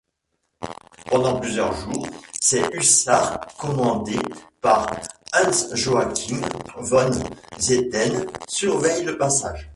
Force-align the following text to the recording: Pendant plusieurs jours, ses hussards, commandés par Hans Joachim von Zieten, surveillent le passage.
Pendant 1.11 1.39
plusieurs 1.39 1.75
jours, 1.79 2.07
ses 2.39 2.63
hussards, 2.73 3.39
commandés 3.59 4.17
par 4.59 4.87
Hans 5.31 5.75
Joachim 5.75 6.41
von 6.77 7.11
Zieten, 7.59 8.25
surveillent 8.47 9.03
le 9.05 9.15
passage. 9.19 9.69